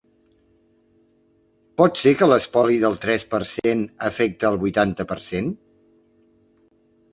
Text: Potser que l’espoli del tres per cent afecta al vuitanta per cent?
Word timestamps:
Potser 1.81 2.13
que 2.21 2.29
l’espoli 2.31 2.79
del 2.85 2.97
tres 3.05 3.27
per 3.35 3.41
cent 3.51 3.85
afecta 4.09 4.51
al 4.51 4.61
vuitanta 4.67 5.09
per 5.15 5.21
cent? 5.29 5.55